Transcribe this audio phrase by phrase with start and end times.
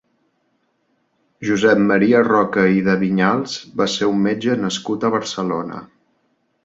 [1.49, 5.85] Josep Maria Roca i de Vinyals va ser un metge nascut a Barcelona.